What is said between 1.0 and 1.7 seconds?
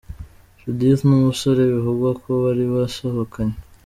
n'umusore